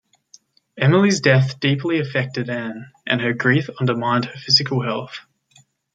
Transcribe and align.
Emily's 0.79 1.19
death 1.19 1.59
deeply 1.59 1.99
affected 1.99 2.49
Anne, 2.49 2.91
and 3.05 3.21
her 3.21 3.33
grief 3.33 3.69
undermined 3.79 4.25
her 4.25 4.35
physical 4.35 4.81
health. 4.81 5.19